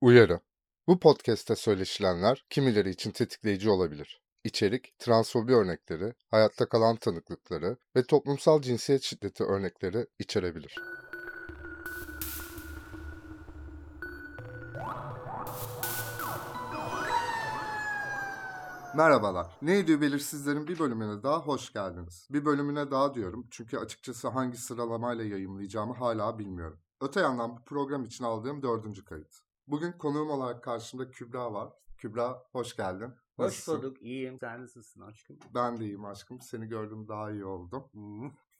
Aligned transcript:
Uyarı. 0.00 0.40
Bu 0.86 0.98
podcast'te 0.98 1.56
söyleşilenler 1.56 2.44
kimileri 2.50 2.90
için 2.90 3.10
tetikleyici 3.10 3.70
olabilir. 3.70 4.20
İçerik, 4.44 4.98
transfobi 4.98 5.54
örnekleri, 5.54 6.14
hayatta 6.30 6.68
kalan 6.68 6.96
tanıklıkları 6.96 7.76
ve 7.96 8.02
toplumsal 8.02 8.62
cinsiyet 8.62 9.02
şiddeti 9.02 9.44
örnekleri 9.44 10.06
içerebilir. 10.18 10.74
Merhabalar. 18.96 19.46
Neydi 19.62 20.00
belirsizlerin 20.00 20.68
bir 20.68 20.78
bölümüne 20.78 21.22
daha 21.22 21.38
hoş 21.38 21.72
geldiniz. 21.72 22.28
Bir 22.30 22.44
bölümüne 22.44 22.90
daha 22.90 23.14
diyorum 23.14 23.46
çünkü 23.50 23.78
açıkçası 23.78 24.28
hangi 24.28 24.56
sıralamayla 24.56 25.24
yayımlayacağımı 25.24 25.94
hala 25.94 26.38
bilmiyorum. 26.38 26.80
Öte 27.00 27.20
yandan 27.20 27.56
bu 27.56 27.64
program 27.64 28.04
için 28.04 28.24
aldığım 28.24 28.62
dördüncü 28.62 29.04
kayıt. 29.04 29.47
Bugün 29.70 29.92
konuğum 29.92 30.30
olarak 30.30 30.64
karşımda 30.64 31.10
Kübra 31.10 31.52
var. 31.52 31.68
Kübra 31.98 32.42
hoş 32.52 32.76
geldin. 32.76 33.14
Hoş 33.36 33.44
Nasılsın? 33.46 33.78
bulduk. 33.78 34.02
İyiyim. 34.02 34.36
Sen 34.40 34.62
nasılsın 34.62 35.00
aşkım? 35.00 35.38
Ben 35.54 35.80
de 35.80 35.84
iyiyim 35.84 36.04
aşkım. 36.04 36.40
Seni 36.40 36.66
gördüm 36.66 37.08
daha 37.08 37.30
iyi 37.30 37.44
oldum. 37.44 37.84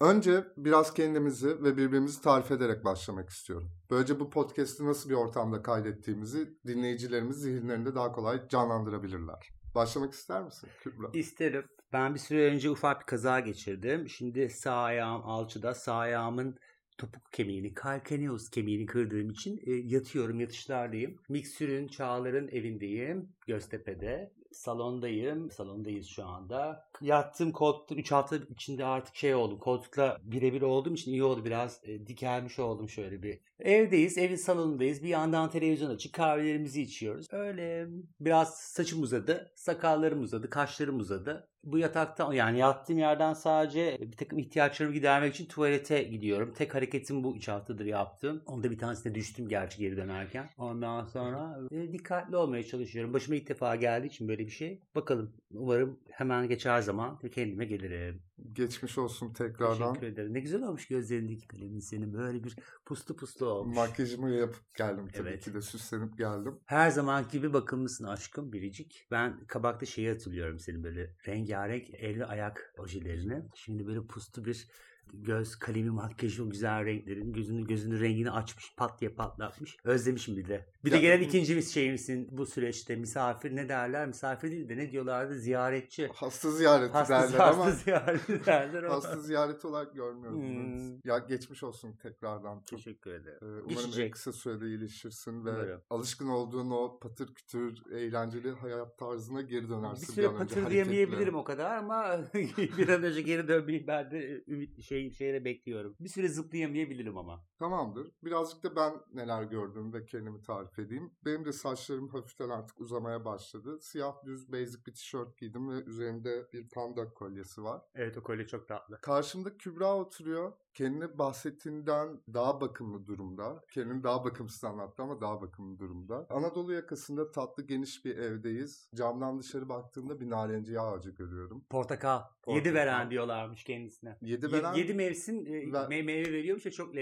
Önce 0.01 0.45
biraz 0.57 0.95
kendimizi 0.95 1.63
ve 1.63 1.77
birbirimizi 1.77 2.23
tarif 2.23 2.51
ederek 2.51 2.85
başlamak 2.85 3.31
istiyorum. 3.31 3.71
Böylece 3.91 4.21
bu 4.21 4.31
podcast'i 4.31 4.87
nasıl 4.87 5.11
bir 5.11 5.15
ortamda 5.15 5.63
kaydettiğimizi 5.63 6.59
dinleyicilerimiz 6.67 7.37
zihinlerinde 7.37 7.95
daha 7.95 8.13
kolay 8.13 8.49
canlandırabilirler. 8.49 9.49
Başlamak 9.75 10.13
ister 10.13 10.43
misin 10.43 10.69
Kübra? 10.81 11.07
İsterim. 11.13 11.65
Ben 11.93 12.15
bir 12.15 12.19
süre 12.19 12.51
önce 12.51 12.71
ufak 12.71 13.01
bir 13.01 13.07
kaza 13.07 13.41
geçirdim. 13.41 14.09
Şimdi 14.09 14.51
sağ 14.51 14.77
ayağım 14.77 15.23
alçıda. 15.25 15.75
Sağ 15.75 15.95
ayağımın 15.95 16.59
topuk 16.99 17.33
kemiğini, 17.33 17.75
kalkaneus 17.75 18.51
kemiğini 18.51 18.87
kırdığım 18.87 19.31
için 19.31 19.61
e, 19.67 19.73
yatıyorum, 19.73 20.41
yatışlardayım. 20.41 21.17
Miksür'ün, 21.29 21.89
Çağlar'ın 21.89 22.49
evindeyim. 22.49 23.29
Göztepe'de. 23.49 24.33
Salondayım. 24.53 25.51
Salondayız 25.51 26.07
şu 26.07 26.27
anda. 26.27 26.89
Yattığım 27.01 27.53
koltukta 27.53 27.95
3 27.95 28.13
hafta 28.13 28.37
içinde 28.51 28.85
artık 28.85 29.17
şey 29.17 29.35
oldum. 29.35 29.59
Koltukla 29.59 30.19
birebir 30.23 30.63
olduğum 30.63 30.95
için 30.95 31.13
iyi 31.13 31.25
oldu. 31.25 31.45
Biraz 31.45 31.81
e, 31.85 32.07
dikelmiş 32.07 32.59
oldum 32.59 32.89
şöyle 32.89 33.23
bir. 33.23 33.41
Evdeyiz. 33.61 34.19
Evin 34.19 34.37
salonundayız. 34.37 35.03
Bir 35.03 35.09
yandan 35.09 35.51
televizyon 35.51 35.91
açık. 35.91 36.13
Kahvelerimizi 36.13 36.83
içiyoruz. 36.83 37.27
Öyle 37.31 37.87
biraz 38.21 38.55
saçım 38.59 39.03
uzadı. 39.03 39.53
Sakallarım 39.55 40.23
uzadı. 40.23 40.51
Kaşlarım 40.51 40.99
uzadı. 40.99 41.49
Bu 41.65 41.79
yataktan 41.79 42.33
yani 42.33 42.59
yattığım 42.59 42.99
yerden 42.99 43.33
sadece 43.33 43.99
bir 44.01 44.17
takım 44.17 44.39
ihtiyaçlarımı 44.39 44.95
gidermek 44.95 45.35
için 45.35 45.47
tuvalete 45.47 46.03
gidiyorum. 46.03 46.55
Tek 46.57 46.75
hareketim 46.75 47.25
bu 47.25 47.37
3 47.37 47.49
haftadır 47.49 47.85
yaptığım. 47.87 48.43
Onda 48.47 48.71
bir 48.71 48.79
tanesine 48.79 49.15
düştüm 49.15 49.49
gerçi 49.49 49.79
geri 49.79 49.97
dönerken. 49.97 50.51
Ondan 50.59 51.05
sonra 51.05 51.61
e, 51.71 51.93
dikkatli 51.93 52.37
olmaya 52.37 52.63
çalışıyorum. 52.63 53.15
Başıma 53.15 53.37
ilk 53.39 53.49
defa 53.49 53.77
geldiği 53.77 54.07
için 54.07 54.29
böyle 54.29 54.47
bir 54.47 54.51
şey. 54.51 54.83
Bakalım 54.95 55.33
umarım 55.51 56.01
hemen 56.11 56.49
geçer 56.49 56.81
zaman 56.81 57.19
kendime 57.35 57.65
gelirim. 57.65 58.23
Geçmiş 58.53 58.99
olsun 58.99 59.33
tekrardan. 59.33 59.93
Teşekkür 59.95 60.13
ederim. 60.13 60.35
Ne 60.35 60.41
güzel 60.41 60.63
olmuş 60.63 60.89
gözlerindeki 60.89 61.49
kalemin 61.49 61.79
senin. 61.81 62.13
Böyle 62.15 62.45
bir 62.45 62.57
puslu 62.85 63.17
puslu 63.17 63.47
olmuş. 63.47 63.77
Makyajımı 63.77 64.31
yapıp 64.31 64.75
geldim 64.75 65.09
tabii 65.13 65.29
Evet. 65.29 65.45
ki 65.45 65.55
de 65.55 65.63
süslenip 65.63 66.19
geldim. 66.19 66.61
Her 66.67 66.91
zaman 66.91 67.29
gibi 67.33 67.53
bakımlısın 67.53 68.05
aşkım 68.05 68.53
biricik. 68.53 69.07
Ben 69.11 69.47
kabakta 69.47 69.87
şeyi 69.87 70.09
hatırlıyorum 70.09 70.59
senin 70.59 70.85
böyle 70.85 71.15
rengarenk 71.29 71.91
el 71.95 72.19
ve 72.21 72.27
ayak 72.27 72.75
ojelerini. 72.79 73.43
Şimdi 73.55 73.87
böyle 73.87 74.07
puslu 74.07 74.45
bir 74.45 74.69
göz 75.13 75.57
kalemi 75.57 75.91
makyajı 75.91 76.45
o 76.45 76.51
güzel 76.51 76.85
renklerin 76.85 77.33
gözünü 77.33 77.67
gözünü 77.67 78.01
rengini 78.01 78.31
açmış 78.31 78.75
pat 78.77 79.01
diye 79.01 79.11
patlatmış. 79.11 79.77
Özlemişim 79.85 80.37
bir 80.37 80.49
de. 80.49 80.67
Bir 80.85 80.91
de 80.93 80.99
gelen 80.99 81.21
ikinci 81.21 81.57
bir 81.57 81.63
şeyimsin 81.63 82.29
bu 82.31 82.47
süreçte 82.47 82.97
misafir 82.97 83.57
ne 83.57 83.69
derler 83.69 84.07
misafir 84.07 84.51
değil 84.51 84.69
de 84.69 84.77
ne 84.77 84.91
diyorlardı 84.91 85.35
ziyaretçi. 85.35 86.11
Hasta 86.15 86.51
ziyareti 86.51 86.93
Hasta, 86.93 87.15
derler 87.15 87.39
hasta 87.39 87.45
ama 87.63 87.71
ziyareti 87.71 88.47
derler 88.47 88.83
ama. 88.83 88.95
hasta 88.95 89.21
ziyareti 89.21 89.67
olarak 89.67 89.95
görmüyorum. 89.95 90.41
Hmm. 90.43 91.01
Ya 91.05 91.19
geçmiş 91.19 91.63
olsun 91.63 91.93
tekrardan. 92.03 92.63
Çok 92.71 92.79
Teşekkür 92.79 93.11
ederim. 93.13 93.39
Ee, 93.43 93.47
Umarım 93.47 93.69
en 93.71 93.75
Geçecek. 93.75 94.13
kısa 94.13 94.33
sürede 94.33 94.67
iyileşirsin 94.67 95.45
ve 95.45 95.51
Umarım. 95.51 95.81
alışkın 95.91 96.29
olduğun 96.29 96.71
o 96.71 96.99
patır 97.01 97.35
kütür 97.35 97.93
eğlenceli 97.93 98.51
hayat 98.51 98.99
tarzına 98.99 99.41
geri 99.43 99.69
dönersin. 99.69 100.09
Bir 100.09 100.13
süre 100.13 100.27
önce 100.27 100.39
patır 100.39 100.71
diyemeyebilirim 100.71 101.35
o 101.35 101.45
kadar 101.45 101.77
ama 101.77 102.21
bir 102.79 102.89
an 102.89 103.03
önce 103.03 103.23
geri 103.23 103.49
dönmeyi 103.49 103.87
ben 103.87 104.11
de 104.11 104.45
ümit 104.49 104.83
şey 104.83 104.98
şeyle 105.13 105.45
bekliyorum. 105.45 105.97
Bir 106.01 106.09
süre 106.09 106.29
zıplayamayabilirim 106.29 107.19
ama. 107.19 107.48
Tamamdır. 107.59 108.11
Birazcık 108.25 108.63
da 108.63 108.77
ben 108.77 108.95
neler 109.15 109.43
gördüm 109.43 109.93
ve 109.93 110.07
kendimi 110.07 110.43
tarif 110.43 110.79
edeyim. 110.79 111.11
Benim 111.25 111.45
de 111.45 111.53
saçlarım 111.53 112.09
hafiften 112.09 112.49
artık 112.49 112.81
uzamaya 112.81 113.25
başladı. 113.25 113.79
Siyah 113.81 114.25
düz 114.25 114.53
basic 114.53 114.87
bir 114.87 114.95
tişört 114.95 115.39
giydim 115.39 115.71
ve 115.71 115.83
üzerinde 115.85 116.47
bir 116.53 116.69
panda 116.69 117.11
kolyesi 117.15 117.63
var. 117.63 117.83
Evet 117.95 118.17
o 118.19 118.23
kolye 118.23 118.47
çok 118.47 118.69
tatlı. 118.69 119.01
Karşımda 119.01 119.57
Kübra 119.59 119.97
oturuyor. 119.97 120.53
Kendini 120.75 121.19
bahsettiğinden 121.19 122.21
daha 122.35 122.61
bakımlı 122.61 123.07
durumda. 123.07 123.65
Kendini 123.71 124.03
daha 124.03 124.25
bakımsız 124.25 124.65
anlattı 124.65 125.03
ama 125.03 125.21
daha 125.21 125.41
bakımlı 125.41 125.79
durumda. 125.79 126.27
Anadolu 126.31 126.73
yakasında 126.73 127.31
tatlı 127.31 127.67
geniş 127.67 128.05
bir 128.05 128.17
evdeyiz. 128.19 128.91
Camdan 128.95 129.39
dışarı 129.39 129.69
baktığımda 129.69 130.21
bir 130.21 130.31
narenciye 130.31 130.81
ağacı 130.81 131.11
görüyorum. 131.11 131.65
Portakal. 131.71 132.23
Portakal. 132.43 132.57
Yedi 132.57 132.75
veren 132.75 133.11
diyorlarmış 133.11 133.65
kendisine. 133.65 134.19
Yedi 134.21 134.47
Ye- 134.47 134.53
veren... 134.53 134.75
Yedi 134.75 134.95
mevsim 134.95 135.47
e, 135.47 135.51
me- 135.51 136.03
meyve 136.03 136.33
veriyormuş 136.33 136.67
ve 136.67 136.71
çok 136.71 136.95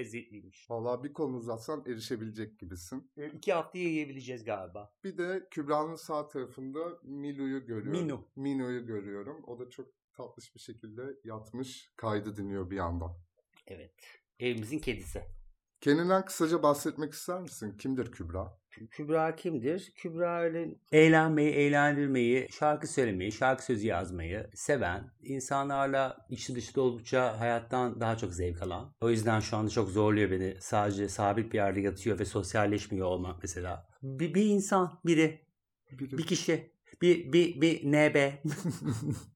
lezzetliymiş. 0.46 0.70
Valla 0.70 1.04
bir 1.04 1.12
kolunu 1.12 1.36
uzatsan 1.36 1.84
erişebilecek 1.86 2.58
gibisin. 2.58 3.10
E, 3.16 3.26
İki 3.28 3.52
haftaya 3.52 3.84
yiyebileceğiz 3.84 4.44
galiba. 4.44 4.92
Bir 5.04 5.18
de 5.18 5.46
Kübra'nın 5.50 5.96
sağ 5.96 6.28
tarafında 6.28 6.98
Milu'yu 7.02 7.66
görüyorum. 7.66 8.02
Minu. 8.02 8.28
Minu'yu 8.36 8.86
görüyorum. 8.86 9.44
O 9.46 9.58
da 9.58 9.70
çok 9.70 9.86
tatlış 10.12 10.54
bir 10.54 10.60
şekilde 10.60 11.02
yatmış 11.24 11.92
kaydı 11.96 12.36
dinliyor 12.36 12.70
bir 12.70 12.76
yandan. 12.76 13.16
Evet. 13.66 13.94
Evimizin 14.38 14.78
kedisi. 14.78 15.22
Kendinden 15.86 16.24
kısaca 16.24 16.62
bahsetmek 16.62 17.12
ister 17.12 17.40
misin? 17.40 17.74
Kimdir 17.78 18.12
Kübra? 18.12 18.58
Kü- 18.70 18.88
Kübra 18.88 19.36
kimdir? 19.36 19.92
Kübra 19.96 20.40
öyle 20.42 20.68
eğlenmeyi, 20.92 21.50
eğlendirmeyi, 21.50 22.48
şarkı 22.52 22.86
söylemeyi, 22.86 23.32
şarkı 23.32 23.64
sözü 23.64 23.86
yazmayı 23.86 24.50
seven, 24.54 25.10
insanlarla 25.22 26.26
içi 26.30 26.54
dışta 26.54 26.80
oldukça 26.80 27.40
hayattan 27.40 28.00
daha 28.00 28.16
çok 28.16 28.34
zevk 28.34 28.62
alan. 28.62 28.94
O 29.00 29.10
yüzden 29.10 29.40
şu 29.40 29.56
anda 29.56 29.70
çok 29.70 29.88
zorluyor 29.88 30.30
beni. 30.30 30.56
Sadece 30.60 31.08
sabit 31.08 31.52
bir 31.52 31.58
yerde 31.58 31.80
yatıyor 31.80 32.18
ve 32.18 32.24
sosyalleşmiyor 32.24 33.06
olmak 33.06 33.42
mesela. 33.42 33.88
Bir, 34.02 34.34
bir 34.34 34.44
insan, 34.44 35.00
biri, 35.06 35.40
Biri. 35.92 36.18
bir 36.18 36.26
kişi, 36.26 36.70
bir, 37.02 37.32
bir, 37.32 37.60
bir 37.60 37.92
NB. 37.92 38.32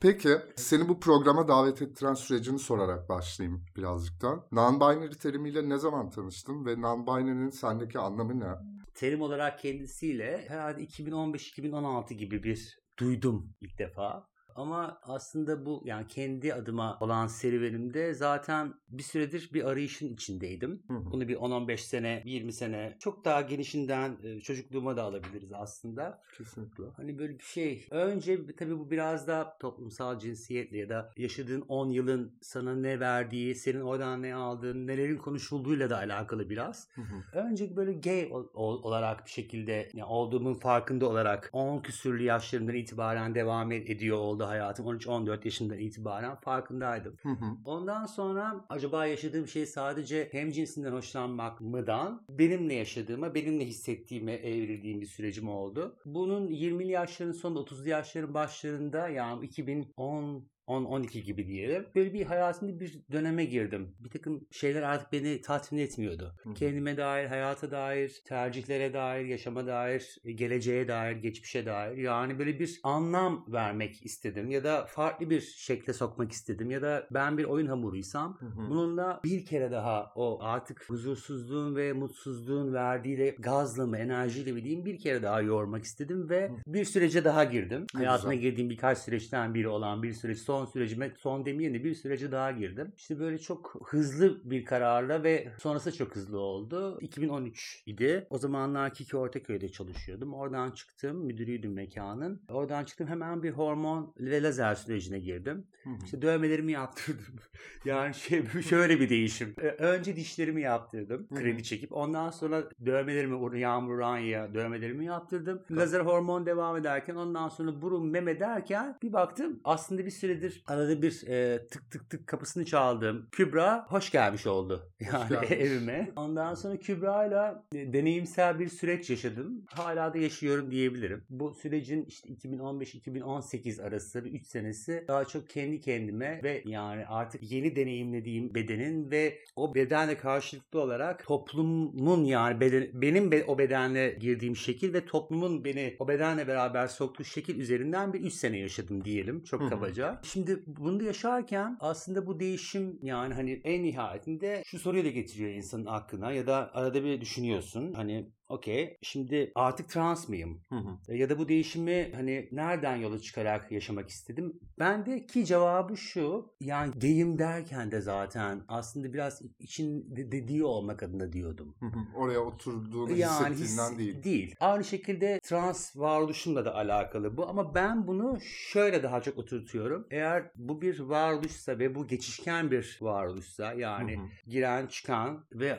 Peki 0.00 0.36
seni 0.56 0.88
bu 0.88 1.00
programa 1.00 1.48
davet 1.48 1.82
ettiren 1.82 2.14
sürecini 2.14 2.58
sorarak 2.58 3.08
başlayayım 3.08 3.64
birazcık 3.76 4.22
da. 4.22 4.28
Non-binary 4.52 5.18
terimiyle 5.18 5.68
ne 5.68 5.78
zaman 5.78 6.10
tanıştın 6.10 6.66
ve 6.66 6.72
non-binary'nin 6.72 7.50
sendeki 7.50 7.98
anlamı 7.98 8.40
ne? 8.40 8.54
Terim 8.94 9.20
olarak 9.20 9.58
kendisiyle 9.58 10.44
herhalde 10.48 10.84
2015-2016 10.84 12.14
gibi 12.14 12.42
bir 12.42 12.78
duydum 12.98 13.54
ilk 13.60 13.78
defa. 13.78 14.27
Ama 14.58 14.98
aslında 15.02 15.66
bu 15.66 15.82
yani 15.84 16.06
kendi 16.06 16.54
adıma 16.54 16.98
olan 17.00 17.26
serüvenimde 17.26 18.14
zaten 18.14 18.74
bir 18.88 19.02
süredir 19.02 19.50
bir 19.52 19.64
arayışın 19.64 20.14
içindeydim. 20.14 20.82
Hı 20.88 20.94
hı. 20.94 21.12
Bunu 21.12 21.28
bir 21.28 21.36
10-15 21.36 21.76
sene, 21.76 22.22
20 22.24 22.52
sene 22.52 22.96
çok 22.98 23.24
daha 23.24 23.40
genişinden 23.40 24.16
e, 24.22 24.40
çocukluğuma 24.40 24.96
da 24.96 25.02
alabiliriz 25.02 25.52
aslında. 25.52 26.22
Kesinlikle. 26.38 26.84
Hani 26.96 27.18
böyle 27.18 27.38
bir 27.38 27.44
şey. 27.44 27.86
Önce 27.90 28.46
tabii 28.56 28.78
bu 28.78 28.90
biraz 28.90 29.28
da 29.28 29.56
toplumsal 29.60 30.18
cinsiyetle 30.18 30.78
ya 30.78 30.88
da 30.88 31.10
yaşadığın 31.16 31.60
10 31.68 31.90
yılın 31.90 32.38
sana 32.40 32.74
ne 32.76 33.00
verdiği, 33.00 33.54
senin 33.54 33.80
oradan 33.80 34.22
ne 34.22 34.34
aldığın, 34.34 34.86
nelerin 34.86 35.16
konuşulduğuyla 35.16 35.90
da 35.90 35.96
alakalı 35.96 36.50
biraz. 36.50 36.88
Hı 36.94 37.00
hı. 37.00 37.38
Önce 37.38 37.76
böyle 37.76 37.92
gay 37.92 38.28
ol- 38.32 38.48
ol- 38.54 38.82
olarak 38.82 39.24
bir 39.24 39.30
şekilde 39.30 39.88
yani 39.94 40.08
olduğumun 40.08 40.54
farkında 40.54 41.08
olarak 41.08 41.50
10 41.52 41.82
küsürlü 41.82 42.22
yaşlarımdan 42.22 42.74
itibaren 42.74 43.34
devam 43.34 43.72
ed- 43.72 43.92
ediyor 43.92 44.16
oldu 44.16 44.47
hayatım. 44.48 44.86
13-14 44.86 45.44
yaşından 45.44 45.78
itibaren 45.78 46.36
farkındaydım. 46.36 47.16
Hı 47.22 47.28
hı. 47.28 47.44
Ondan 47.64 48.06
sonra 48.06 48.64
acaba 48.68 49.06
yaşadığım 49.06 49.48
şey 49.48 49.66
sadece 49.66 50.28
hem 50.32 50.50
cinsinden 50.50 50.92
hoşlanmak 50.92 51.60
mıdan 51.60 52.24
benimle 52.30 52.74
yaşadığıma, 52.74 53.34
benimle 53.34 53.64
hissettiğime 53.64 54.32
evrildiğim 54.32 55.00
bir 55.00 55.06
sürecim 55.06 55.48
oldu. 55.48 55.96
Bunun 56.04 56.48
20'li 56.48 56.90
yaşların 56.90 57.32
sonunda 57.32 57.60
30'lu 57.60 57.88
yaşların 57.88 58.34
başlarında 58.34 59.08
yani 59.08 59.44
2010 59.44 60.48
10-12 60.68 61.20
gibi 61.20 61.46
diyelim. 61.46 61.86
Böyle 61.94 62.12
bir 62.12 62.24
hayatımda 62.24 62.80
bir 62.80 63.00
döneme 63.12 63.44
girdim. 63.44 63.94
Bir 64.00 64.10
takım 64.10 64.46
şeyler 64.50 64.82
artık 64.82 65.12
beni 65.12 65.40
tatmin 65.40 65.78
etmiyordu. 65.78 66.34
Hı 66.42 66.50
hı. 66.50 66.54
Kendime 66.54 66.96
dair, 66.96 67.26
hayata 67.26 67.70
dair, 67.70 68.22
tercihlere 68.26 68.92
dair, 68.92 69.24
yaşama 69.24 69.66
dair, 69.66 70.18
geleceğe 70.34 70.88
dair, 70.88 71.16
geçmişe 71.16 71.66
dair. 71.66 71.96
Yani 71.96 72.38
böyle 72.38 72.58
bir 72.58 72.80
anlam 72.82 73.44
vermek 73.48 74.06
istedim 74.06 74.50
ya 74.50 74.64
da 74.64 74.86
farklı 74.86 75.30
bir 75.30 75.40
şekle 75.40 75.92
sokmak 75.92 76.32
istedim 76.32 76.70
ya 76.70 76.82
da 76.82 77.06
ben 77.10 77.38
bir 77.38 77.44
oyun 77.44 77.66
hamuruysam 77.66 78.38
Hı 78.40 78.46
hı. 78.46 78.70
Bununla 78.70 79.20
bir 79.24 79.44
kere 79.44 79.70
daha 79.70 80.12
o 80.14 80.38
artık 80.42 80.84
huzursuzluğun 80.90 81.76
ve 81.76 81.92
mutsuzluğun 81.92 82.74
verdiği 82.74 83.18
de 83.18 83.36
gazla 83.38 83.86
mı 83.86 83.98
enerjiyle 83.98 84.52
mi 84.52 84.64
diyeyim 84.64 84.84
bir 84.84 84.98
kere 84.98 85.22
daha 85.22 85.40
yormak 85.40 85.84
istedim 85.84 86.28
ve 86.30 86.50
bir 86.66 86.84
sürece 86.84 87.24
daha 87.24 87.44
girdim. 87.44 87.86
Güzel. 87.94 88.34
girdiğim 88.34 88.70
birkaç 88.70 88.98
süreçten 88.98 89.54
biri 89.54 89.68
olan 89.68 90.02
bir 90.02 90.12
süreç 90.12 90.38
son 90.38 90.57
sürecime 90.64 91.12
son 91.18 91.46
demeyeyim 91.46 91.80
de 91.80 91.84
bir 91.84 91.94
sürece 91.94 92.32
daha 92.32 92.50
girdim. 92.52 92.92
İşte 92.96 93.18
böyle 93.20 93.38
çok 93.38 93.76
hızlı 93.86 94.50
bir 94.50 94.64
kararla 94.64 95.22
ve 95.22 95.48
sonrası 95.58 95.92
çok 95.96 96.16
hızlı 96.16 96.38
oldu. 96.38 96.98
2013 97.00 97.82
idi. 97.86 98.26
O 98.30 98.38
zamanlar 98.38 98.94
Kiki 98.94 99.16
Ortaköy'de 99.16 99.68
çalışıyordum. 99.68 100.34
Oradan 100.34 100.70
çıktım. 100.70 101.16
Müdürüydüm 101.26 101.72
mekanın. 101.72 102.42
Oradan 102.48 102.84
çıktım 102.84 103.06
hemen 103.06 103.42
bir 103.42 103.50
hormon 103.50 104.14
ve 104.20 104.42
lazer 104.42 104.74
sürecine 104.74 105.18
girdim. 105.18 105.66
Hı 105.84 105.90
hı. 105.90 105.94
İşte 106.04 106.22
dövmelerimi 106.22 106.72
yaptırdım. 106.72 107.34
yani 107.84 108.14
şey 108.14 108.42
şöyle 108.68 109.00
bir 109.00 109.08
değişim. 109.08 109.54
Ö- 109.60 109.68
Önce 109.88 110.16
dişlerimi 110.16 110.62
yaptırdım. 110.62 111.28
Kredi 111.34 111.62
çekip. 111.62 111.92
Ondan 111.92 112.30
sonra 112.30 112.70
dövmelerimi 112.86 113.34
Ur- 113.34 113.58
Yağmur 113.58 113.98
Ranya 113.98 114.54
dövmelerimi 114.54 115.04
yaptırdım. 115.04 115.62
Lazer 115.70 116.00
hormon 116.00 116.46
devam 116.46 116.76
ederken 116.76 117.14
ondan 117.14 117.48
sonra 117.48 117.82
burun 117.82 118.06
meme 118.06 118.40
derken 118.40 118.98
bir 119.02 119.12
baktım 119.12 119.60
aslında 119.64 120.06
bir 120.06 120.10
süredir 120.10 120.47
arada 120.66 121.02
bir 121.02 121.26
e, 121.28 121.66
tık 121.68 121.90
tık 121.90 122.10
tık 122.10 122.26
kapısını 122.26 122.64
çaldım. 122.64 123.28
Kübra 123.32 123.86
hoş 123.88 124.10
gelmiş 124.10 124.46
oldu. 124.46 124.90
Yani 125.00 125.28
gelmiş. 125.30 125.50
evime. 125.50 126.10
Ondan 126.16 126.54
sonra 126.54 126.76
Kübra'yla 126.76 127.64
e, 127.74 127.92
deneyimsel 127.92 128.58
bir 128.58 128.68
süreç 128.68 129.10
yaşadım. 129.10 129.64
Hala 129.66 130.14
da 130.14 130.18
yaşıyorum 130.18 130.70
diyebilirim. 130.70 131.24
Bu 131.30 131.54
sürecin 131.54 132.04
işte 132.04 132.28
2015-2018 132.28 133.82
arası 133.82 134.24
bir 134.24 134.32
3 134.32 134.46
senesi 134.46 135.04
daha 135.08 135.24
çok 135.24 135.50
kendi 135.50 135.80
kendime 135.80 136.40
ve 136.42 136.62
yani 136.64 137.06
artık 137.06 137.52
yeni 137.52 137.76
deneyimlediğim 137.76 138.54
bedenin 138.54 139.10
ve 139.10 139.38
o 139.56 139.74
bedenle 139.74 140.18
karşılıklı 140.18 140.80
olarak 140.80 141.24
toplumun 141.24 142.24
yani 142.24 142.60
beden, 142.60 142.88
benim 142.94 143.30
be- 143.32 143.44
o 143.44 143.58
bedenle 143.58 144.16
girdiğim 144.20 144.56
şekil 144.56 144.94
ve 144.94 145.06
toplumun 145.06 145.64
beni 145.64 145.96
o 145.98 146.08
bedenle 146.08 146.48
beraber 146.48 146.86
soktuğu 146.86 147.24
şekil 147.24 147.58
üzerinden 147.60 148.12
bir 148.12 148.20
3 148.20 148.32
sene 148.32 148.58
yaşadım 148.58 149.04
diyelim 149.04 149.44
çok 149.44 149.70
kabaca. 149.70 150.20
Şimdi 150.22 150.37
bunu 150.66 151.02
yaşarken 151.02 151.76
aslında 151.80 152.26
bu 152.26 152.40
değişim 152.40 152.98
yani 153.02 153.34
hani 153.34 153.60
en 153.64 153.82
nihayetinde 153.82 154.62
şu 154.66 154.78
soruyu 154.78 155.04
da 155.04 155.08
getiriyor 155.08 155.50
insanın 155.50 155.86
aklına 155.86 156.32
ya 156.32 156.46
da 156.46 156.70
arada 156.74 157.04
bir 157.04 157.20
düşünüyorsun. 157.20 157.92
Hani 157.92 158.28
okey 158.48 158.98
şimdi 159.02 159.52
artık 159.54 159.88
trans 159.88 160.28
mıyım? 160.28 160.60
Hı 160.68 160.74
hı. 160.76 161.14
Ya 161.16 161.28
da 161.30 161.38
bu 161.38 161.48
değişimi 161.48 162.12
hani 162.14 162.48
nereden 162.52 162.96
yola 162.96 163.18
çıkarak 163.18 163.72
yaşamak 163.72 164.08
istedim? 164.08 164.60
Ben 164.78 165.06
de 165.06 165.26
ki 165.26 165.44
cevabı 165.44 165.96
şu. 165.96 166.54
Yani 166.60 166.92
gayim 167.00 167.38
derken 167.38 167.90
de 167.90 168.00
zaten 168.00 168.62
aslında 168.68 169.12
biraz 169.12 169.42
için 169.58 170.16
de- 170.16 170.32
dediği 170.32 170.64
olmak 170.64 171.02
adına 171.02 171.32
diyordum. 171.32 171.74
Hı 171.80 171.86
hı. 171.86 171.98
Oraya 172.16 172.40
oturduğunu 172.40 173.12
Yani 173.12 173.54
hissettiğinden 173.56 173.98
his- 174.16 174.24
değil. 174.24 174.54
Aynı 174.60 174.84
şekilde 174.84 175.40
trans 175.42 175.96
varoluşumla 175.96 176.64
da 176.64 176.74
alakalı 176.74 177.36
bu 177.36 177.48
ama 177.48 177.74
ben 177.74 178.06
bunu 178.06 178.38
şöyle 178.40 179.02
daha 179.02 179.22
çok 179.22 179.38
oturtuyorum. 179.38 180.06
Eğer 180.10 180.50
bu 180.56 180.80
bir 180.80 181.00
varoluşsa 181.00 181.78
ve 181.78 181.94
bu 181.94 182.06
geçişken 182.06 182.70
bir 182.70 182.98
varoluşsa 183.00 183.72
yani 183.72 184.16
Hı 184.16 184.20
hı. 184.20 184.26
giren 184.46 184.86
çıkan 184.86 185.44
ve 185.52 185.78